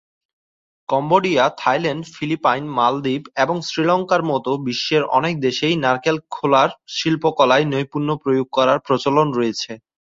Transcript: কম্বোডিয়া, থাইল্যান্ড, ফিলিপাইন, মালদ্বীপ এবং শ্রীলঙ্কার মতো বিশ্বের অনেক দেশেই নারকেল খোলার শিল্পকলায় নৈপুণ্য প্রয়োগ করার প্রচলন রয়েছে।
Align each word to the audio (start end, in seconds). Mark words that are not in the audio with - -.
কম্বোডিয়া, 0.89 1.43
থাইল্যান্ড, 1.57 2.03
ফিলিপাইন, 2.15 2.63
মালদ্বীপ 2.77 3.23
এবং 3.35 3.55
শ্রীলঙ্কার 3.61 4.21
মতো 4.23 4.51
বিশ্বের 4.67 5.03
অনেক 5.17 5.33
দেশেই 5.39 5.75
নারকেল 5.83 6.17
খোলার 6.29 6.69
শিল্পকলায় 6.95 7.65
নৈপুণ্য 7.65 8.09
প্রয়োগ 8.23 8.47
করার 8.51 8.79
প্রচলন 8.87 9.27
রয়েছে। 9.31 9.71